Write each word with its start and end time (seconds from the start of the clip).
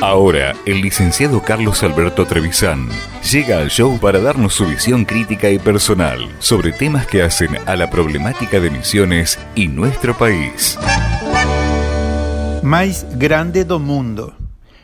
Ahora, 0.00 0.54
el 0.64 0.80
licenciado 0.80 1.42
Carlos 1.42 1.82
Alberto 1.82 2.24
Trevisan 2.24 2.88
llega 3.30 3.58
al 3.58 3.68
show 3.68 3.98
para 3.98 4.20
darnos 4.20 4.54
su 4.54 4.64
visión 4.66 5.04
crítica 5.04 5.50
y 5.50 5.58
personal 5.58 6.34
sobre 6.38 6.72
temas 6.72 7.06
que 7.06 7.22
hacen 7.22 7.50
a 7.66 7.76
la 7.76 7.90
problemática 7.90 8.58
de 8.58 8.70
Misiones 8.70 9.38
y 9.54 9.68
nuestro 9.68 10.16
país. 10.16 10.78
Mais 12.62 13.06
grande 13.18 13.64
do 13.64 13.78
mundo. 13.78 14.34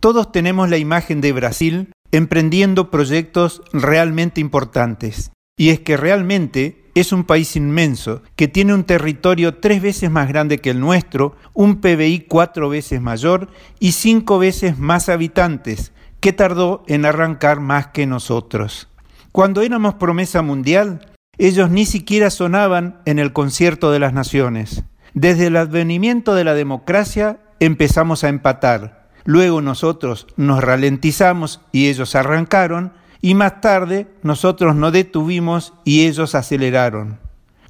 Todos 0.00 0.32
tenemos 0.32 0.70
la 0.70 0.78
imagen 0.78 1.20
de 1.20 1.32
Brasil 1.32 1.92
emprendiendo 2.12 2.90
proyectos 2.90 3.62
realmente 3.72 4.40
importantes. 4.40 5.32
Y 5.56 5.68
es 5.68 5.80
que 5.80 5.96
realmente 5.96 6.79
es 6.94 7.12
un 7.12 7.24
país 7.24 7.56
inmenso 7.56 8.22
que 8.36 8.48
tiene 8.48 8.74
un 8.74 8.84
territorio 8.84 9.56
tres 9.56 9.82
veces 9.82 10.10
más 10.10 10.28
grande 10.28 10.58
que 10.58 10.70
el 10.70 10.80
nuestro, 10.80 11.36
un 11.54 11.80
PBI 11.80 12.26
cuatro 12.28 12.68
veces 12.68 13.00
mayor 13.00 13.48
y 13.78 13.92
cinco 13.92 14.38
veces 14.38 14.78
más 14.78 15.08
habitantes, 15.08 15.92
que 16.20 16.32
tardó 16.32 16.82
en 16.86 17.04
arrancar 17.04 17.60
más 17.60 17.88
que 17.88 18.06
nosotros. 18.06 18.88
Cuando 19.32 19.62
éramos 19.62 19.94
promesa 19.94 20.42
mundial, 20.42 21.06
ellos 21.38 21.70
ni 21.70 21.86
siquiera 21.86 22.30
sonaban 22.30 23.00
en 23.06 23.18
el 23.18 23.32
concierto 23.32 23.90
de 23.92 23.98
las 23.98 24.12
naciones. 24.12 24.84
Desde 25.14 25.46
el 25.46 25.56
advenimiento 25.56 26.34
de 26.34 26.44
la 26.44 26.54
democracia 26.54 27.40
empezamos 27.60 28.24
a 28.24 28.28
empatar. 28.28 29.08
Luego 29.24 29.60
nosotros 29.60 30.26
nos 30.36 30.62
ralentizamos 30.62 31.60
y 31.72 31.88
ellos 31.88 32.14
arrancaron, 32.14 32.92
y 33.20 33.34
más 33.34 33.60
tarde 33.60 34.06
nosotros 34.22 34.74
nos 34.74 34.92
detuvimos 34.92 35.74
y 35.84 36.06
ellos 36.06 36.34
aceleraron. 36.34 37.18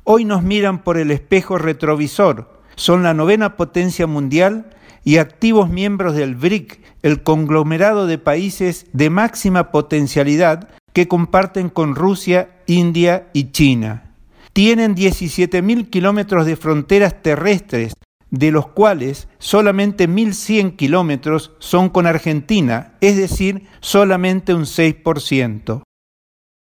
Hoy 0.05 0.25
nos 0.25 0.43
miran 0.43 0.83
por 0.83 0.97
el 0.97 1.11
espejo 1.11 1.59
retrovisor, 1.59 2.51
son 2.77 3.03
la 3.03 3.15
novena 3.15 3.57
potencia 3.57 4.07
mundial 4.07 4.71
y 5.05 5.19
activos 5.19 5.69
miembros 5.69 6.15
del 6.15 6.35
BRIC, 6.35 6.81
el 7.03 7.23
conglomerado 7.23 8.07
de 8.07 8.19
países 8.19 8.87
de 8.93 9.11
máxima 9.11 9.71
potencialidad 9.71 10.69
que 10.93 11.09
comparten 11.09 11.69
con 11.69 11.95
Rusia, 11.95 12.51
India 12.67 13.29
y 13.33 13.53
China. 13.53 14.15
Tienen 14.53 14.97
17.000 14.97 15.91
kilómetros 15.91 16.45
de 16.45 16.57
fronteras 16.57 17.23
terrestres 17.23 17.95
de 18.31 18.51
los 18.51 18.69
cuales 18.69 19.29
solamente 19.39 20.09
1.100 20.09 20.77
kilómetros 20.77 21.53
son 21.59 21.89
con 21.89 22.07
Argentina, 22.07 22.97
es 23.01 23.17
decir, 23.17 23.67
solamente 23.81 24.55
un 24.55 24.63
6%. 24.65 25.83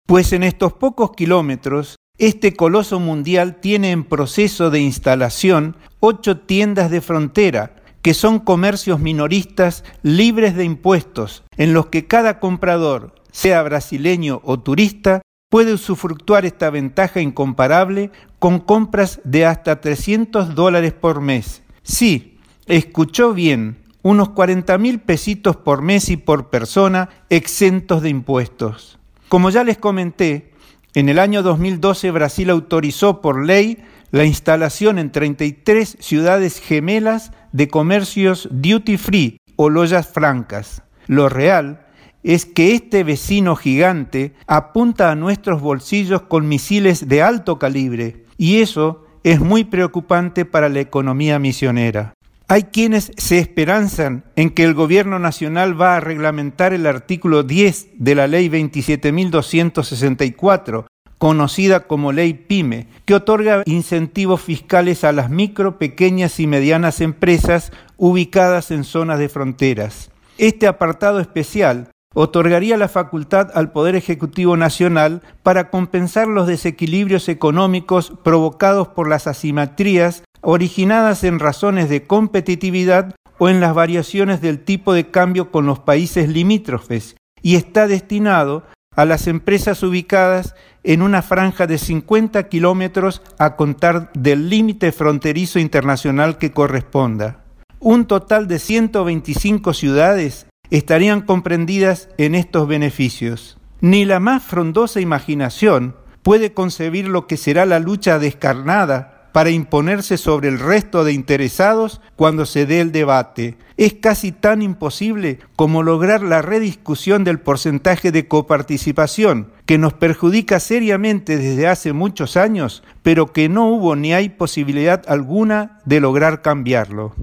Pues 0.05 0.31
en 0.31 0.43
estos 0.43 0.73
pocos 0.73 1.11
kilómetros, 1.11 1.97
este 2.17 2.53
coloso 2.53 2.99
mundial 2.99 3.59
tiene 3.59 3.91
en 3.91 4.03
proceso 4.03 4.69
de 4.71 4.79
instalación 4.79 5.75
ocho 5.99 6.39
tiendas 6.39 6.89
de 6.89 7.01
frontera, 7.01 7.75
que 8.01 8.13
son 8.13 8.39
comercios 8.39 8.99
minoristas 8.99 9.83
libres 10.01 10.55
de 10.55 10.63
impuestos, 10.63 11.43
en 11.57 11.73
los 11.73 11.87
que 11.87 12.07
cada 12.07 12.39
comprador, 12.39 13.15
sea 13.31 13.61
brasileño 13.63 14.41
o 14.45 14.59
turista, 14.59 15.21
puede 15.49 15.73
usufructuar 15.73 16.45
esta 16.45 16.69
ventaja 16.69 17.21
incomparable 17.21 18.11
con 18.39 18.59
compras 18.59 19.21
de 19.23 19.45
hasta 19.45 19.79
300 19.79 20.55
dólares 20.55 20.93
por 20.93 21.21
mes. 21.21 21.63
Sí, 21.83 22.37
escuchó 22.65 23.33
bien, 23.33 23.77
unos 24.01 24.29
40 24.29 24.77
mil 24.77 24.99
pesitos 24.99 25.55
por 25.55 25.81
mes 25.81 26.09
y 26.09 26.17
por 26.17 26.49
persona 26.49 27.09
exentos 27.29 28.01
de 28.01 28.09
impuestos. 28.09 28.99
Como 29.29 29.49
ya 29.49 29.63
les 29.63 29.77
comenté, 29.77 30.51
en 30.93 31.09
el 31.09 31.19
año 31.19 31.43
2012 31.43 32.11
Brasil 32.11 32.49
autorizó 32.49 33.21
por 33.21 33.45
ley 33.45 33.83
la 34.11 34.25
instalación 34.25 34.99
en 34.99 35.11
33 35.11 35.97
ciudades 35.99 36.59
gemelas 36.59 37.31
de 37.51 37.67
comercios 37.67 38.47
duty 38.51 38.97
free 38.97 39.37
o 39.55 39.69
loyas 39.69 40.07
francas. 40.07 40.83
Lo 41.07 41.29
real 41.29 41.86
es 42.23 42.45
que 42.45 42.73
este 42.73 43.03
vecino 43.03 43.55
gigante 43.55 44.33
apunta 44.47 45.11
a 45.11 45.15
nuestros 45.15 45.61
bolsillos 45.61 46.23
con 46.23 46.47
misiles 46.47 47.07
de 47.07 47.21
alto 47.21 47.59
calibre 47.59 48.25
y 48.37 48.61
eso 48.61 49.05
es 49.23 49.39
muy 49.39 49.63
preocupante 49.63 50.45
para 50.45 50.69
la 50.69 50.79
economía 50.79 51.39
misionera. 51.39 52.13
Hay 52.49 52.63
quienes 52.63 53.11
se 53.17 53.39
esperanzan 53.39 54.23
en 54.37 54.51
que 54.51 54.63
el 54.63 54.73
gobierno 54.73 55.19
nacional 55.19 55.77
va 55.79 55.97
a 55.97 55.99
reglamentar 55.99 56.73
el 56.73 56.87
artículo 56.87 57.43
10 57.43 57.89
de 57.97 58.15
la 58.15 58.27
ley 58.27 58.47
27.264, 58.47 60.85
conocida 61.17 61.81
como 61.81 62.13
ley 62.13 62.33
PYME, 62.33 62.87
que 63.03 63.15
otorga 63.15 63.63
incentivos 63.65 64.41
fiscales 64.41 65.03
a 65.03 65.11
las 65.11 65.29
micro, 65.29 65.77
pequeñas 65.77 66.39
y 66.39 66.47
medianas 66.47 67.01
empresas 67.01 67.73
ubicadas 67.97 68.71
en 68.71 68.85
zonas 68.85 69.19
de 69.19 69.27
fronteras. 69.27 70.09
Este 70.37 70.67
apartado 70.67 71.19
especial 71.19 71.89
otorgaría 72.19 72.77
la 72.77 72.87
facultad 72.87 73.51
al 73.53 73.71
Poder 73.71 73.95
Ejecutivo 73.95 74.57
Nacional 74.57 75.21
para 75.43 75.69
compensar 75.69 76.27
los 76.27 76.47
desequilibrios 76.47 77.29
económicos 77.29 78.11
provocados 78.23 78.87
por 78.87 79.07
las 79.07 79.27
asimetrías 79.27 80.23
originadas 80.41 81.23
en 81.23 81.37
razones 81.37 81.89
de 81.89 82.07
competitividad 82.07 83.13
o 83.37 83.49
en 83.49 83.59
las 83.59 83.75
variaciones 83.75 84.41
del 84.41 84.63
tipo 84.63 84.93
de 84.93 85.11
cambio 85.11 85.51
con 85.51 85.67
los 85.67 85.77
países 85.77 86.27
limítrofes 86.27 87.17
y 87.43 87.55
está 87.55 87.85
destinado 87.85 88.63
a 88.95 89.05
las 89.05 89.27
empresas 89.27 89.83
ubicadas 89.83 90.55
en 90.83 91.03
una 91.03 91.21
franja 91.21 91.67
de 91.67 91.77
50 91.77 92.49
kilómetros 92.49 93.21
a 93.37 93.55
contar 93.55 94.11
del 94.13 94.49
límite 94.49 94.91
fronterizo 94.91 95.59
internacional 95.59 96.39
que 96.39 96.51
corresponda. 96.51 97.43
Un 97.79 98.07
total 98.07 98.47
de 98.47 98.57
125 98.57 99.75
ciudades 99.75 100.47
estarían 100.71 101.21
comprendidas 101.21 102.09
en 102.17 102.35
estos 102.35 102.67
beneficios. 102.67 103.57
Ni 103.81 104.05
la 104.05 104.19
más 104.19 104.43
frondosa 104.43 104.99
imaginación 105.01 105.95
puede 106.23 106.53
concebir 106.53 107.07
lo 107.07 107.27
que 107.27 107.37
será 107.37 107.65
la 107.65 107.79
lucha 107.79 108.19
descarnada 108.19 109.29
para 109.37 109.51
imponerse 109.51 110.17
sobre 110.17 110.49
el 110.49 110.57
resto 110.57 111.03
de 111.03 111.13
interesados 111.13 112.01
cuando 112.15 112.47
se 112.47 112.65
dé 112.65 112.81
el 112.81 112.91
debate. 112.91 113.55
Es 113.77 113.93
casi 113.93 114.31
tan 114.31 114.63
imposible 114.63 115.37
como 115.55 115.83
lograr 115.83 116.23
la 116.23 116.41
rediscusión 116.41 117.23
del 117.23 117.39
porcentaje 117.39 118.11
de 118.11 118.27
coparticipación, 118.27 119.51
que 119.67 119.77
nos 119.77 119.93
perjudica 119.93 120.59
seriamente 120.59 121.37
desde 121.37 121.67
hace 121.67 121.93
muchos 121.93 122.35
años, 122.35 122.81
pero 123.03 123.31
que 123.31 123.47
no 123.47 123.67
hubo 123.69 123.95
ni 123.95 124.11
hay 124.11 124.29
posibilidad 124.29 125.03
alguna 125.07 125.81
de 125.85 125.99
lograr 125.99 126.41
cambiarlo. 126.41 127.13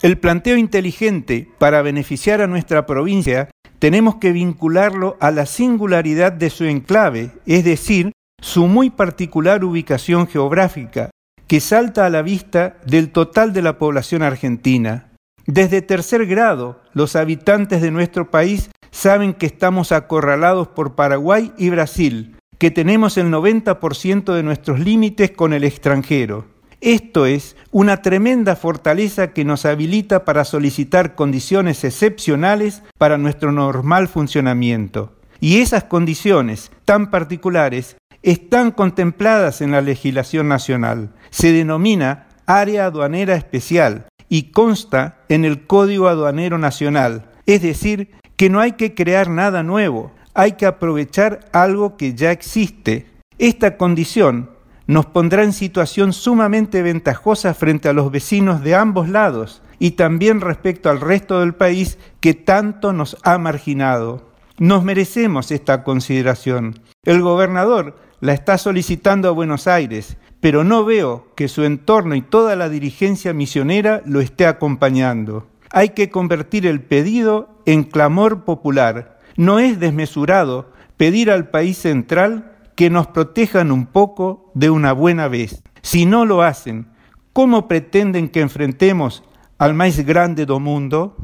El 0.00 0.18
planteo 0.18 0.56
inteligente 0.56 1.48
para 1.58 1.82
beneficiar 1.82 2.40
a 2.40 2.46
nuestra 2.46 2.86
provincia 2.86 3.50
tenemos 3.80 4.16
que 4.16 4.32
vincularlo 4.32 5.16
a 5.20 5.32
la 5.32 5.44
singularidad 5.44 6.32
de 6.32 6.50
su 6.50 6.64
enclave, 6.64 7.32
es 7.46 7.64
decir, 7.64 8.12
su 8.40 8.68
muy 8.68 8.90
particular 8.90 9.64
ubicación 9.64 10.28
geográfica, 10.28 11.10
que 11.48 11.60
salta 11.60 12.06
a 12.06 12.10
la 12.10 12.22
vista 12.22 12.76
del 12.86 13.10
total 13.10 13.52
de 13.52 13.62
la 13.62 13.78
población 13.78 14.22
argentina. 14.22 15.10
Desde 15.46 15.82
tercer 15.82 16.26
grado, 16.26 16.80
los 16.92 17.16
habitantes 17.16 17.82
de 17.82 17.90
nuestro 17.90 18.30
país 18.30 18.70
saben 18.92 19.34
que 19.34 19.46
estamos 19.46 19.90
acorralados 19.90 20.68
por 20.68 20.94
Paraguay 20.94 21.52
y 21.58 21.70
Brasil, 21.70 22.36
que 22.58 22.70
tenemos 22.70 23.16
el 23.16 23.32
90% 23.32 24.34
de 24.34 24.42
nuestros 24.42 24.78
límites 24.78 25.30
con 25.32 25.52
el 25.52 25.64
extranjero. 25.64 26.57
Esto 26.80 27.26
es 27.26 27.56
una 27.72 28.02
tremenda 28.02 28.54
fortaleza 28.54 29.32
que 29.32 29.44
nos 29.44 29.64
habilita 29.64 30.24
para 30.24 30.44
solicitar 30.44 31.16
condiciones 31.16 31.82
excepcionales 31.82 32.82
para 32.98 33.18
nuestro 33.18 33.50
normal 33.50 34.06
funcionamiento. 34.06 35.16
Y 35.40 35.60
esas 35.60 35.84
condiciones 35.84 36.70
tan 36.84 37.10
particulares 37.10 37.96
están 38.22 38.70
contempladas 38.70 39.60
en 39.60 39.72
la 39.72 39.80
legislación 39.80 40.48
nacional. 40.48 41.10
Se 41.30 41.52
denomina 41.52 42.28
área 42.46 42.86
aduanera 42.86 43.34
especial 43.34 44.06
y 44.28 44.50
consta 44.52 45.18
en 45.28 45.44
el 45.44 45.66
Código 45.66 46.08
Aduanero 46.08 46.58
Nacional. 46.58 47.30
Es 47.46 47.62
decir, 47.62 48.10
que 48.36 48.50
no 48.50 48.60
hay 48.60 48.72
que 48.72 48.94
crear 48.94 49.28
nada 49.28 49.62
nuevo, 49.62 50.12
hay 50.34 50.52
que 50.52 50.66
aprovechar 50.66 51.40
algo 51.52 51.96
que 51.96 52.14
ya 52.14 52.30
existe. 52.30 53.06
Esta 53.38 53.76
condición 53.76 54.50
nos 54.88 55.04
pondrá 55.04 55.44
en 55.44 55.52
situación 55.52 56.14
sumamente 56.14 56.80
ventajosa 56.80 57.52
frente 57.52 57.90
a 57.90 57.92
los 57.92 58.10
vecinos 58.10 58.64
de 58.64 58.74
ambos 58.74 59.10
lados 59.10 59.62
y 59.78 59.92
también 59.92 60.40
respecto 60.40 60.88
al 60.88 61.00
resto 61.00 61.40
del 61.40 61.54
país 61.54 61.98
que 62.20 62.32
tanto 62.32 62.94
nos 62.94 63.18
ha 63.22 63.36
marginado. 63.36 64.32
Nos 64.56 64.82
merecemos 64.82 65.50
esta 65.50 65.84
consideración. 65.84 66.80
El 67.04 67.20
gobernador 67.20 67.96
la 68.20 68.32
está 68.32 68.56
solicitando 68.56 69.28
a 69.28 69.32
Buenos 69.32 69.66
Aires, 69.66 70.16
pero 70.40 70.64
no 70.64 70.86
veo 70.86 71.28
que 71.36 71.48
su 71.48 71.64
entorno 71.64 72.14
y 72.14 72.22
toda 72.22 72.56
la 72.56 72.70
dirigencia 72.70 73.34
misionera 73.34 74.02
lo 74.06 74.22
esté 74.22 74.46
acompañando. 74.46 75.46
Hay 75.70 75.90
que 75.90 76.08
convertir 76.08 76.66
el 76.66 76.80
pedido 76.80 77.50
en 77.66 77.84
clamor 77.84 78.44
popular. 78.44 79.20
No 79.36 79.58
es 79.58 79.78
desmesurado 79.78 80.72
pedir 80.96 81.30
al 81.30 81.50
país 81.50 81.76
central 81.76 82.57
que 82.78 82.90
nos 82.90 83.08
protejan 83.08 83.72
un 83.72 83.86
poco 83.86 84.52
de 84.54 84.70
una 84.70 84.92
buena 84.92 85.26
vez. 85.26 85.64
Si 85.82 86.06
no 86.06 86.24
lo 86.24 86.42
hacen, 86.42 86.86
como 87.32 87.66
pretenden 87.66 88.28
que 88.28 88.40
enfrentemos 88.40 89.24
al 89.58 89.74
máis 89.74 89.98
grande 90.06 90.46
do 90.46 90.62
mundo? 90.62 91.18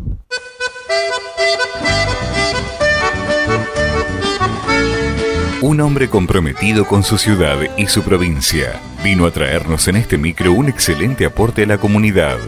Un 5.62 5.78
hombre 5.78 6.10
comprometido 6.10 6.90
con 6.90 7.04
su 7.04 7.18
ciudad 7.18 7.62
y 7.78 7.86
su 7.86 8.02
provincia 8.02 8.74
vino 9.04 9.24
a 9.24 9.30
traernos 9.30 9.86
en 9.86 9.94
este 9.94 10.18
micro 10.18 10.50
un 10.50 10.66
excelente 10.66 11.24
aporte 11.24 11.62
a 11.62 11.66
la 11.66 11.78
comunidad. 11.78 12.38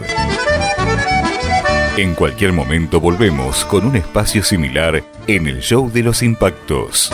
En 1.95 2.13
cualquier 2.13 2.51
momento 2.51 2.99
volvemos 2.99 3.63
con 3.63 3.87
un 3.87 3.95
espacio 3.95 4.43
similar 4.43 5.01
en 5.27 5.47
el 5.47 5.61
show 5.61 5.89
de 5.89 6.03
los 6.03 6.21
impactos. 6.21 7.09